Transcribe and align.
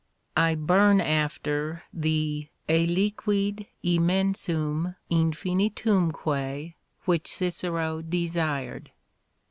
I 0.35 0.55
burn 0.55 0.99
after 0.99 1.83
the 1.93 2.47
aliquid 2.67 3.67
immensum 3.83 4.95
infinitumque 5.11 6.73
which 7.05 7.27
Cicero 7.27 8.01
desired. 8.01 8.89